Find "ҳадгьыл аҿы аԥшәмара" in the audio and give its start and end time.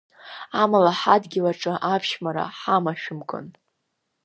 0.99-2.43